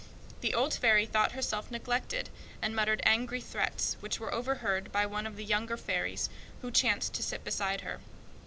[0.39, 5.27] The old fairy thought herself neglected, and muttered angry threats, which were overheard by one
[5.27, 6.27] of the younger fairies,
[6.63, 7.99] who chanced to sit beside her.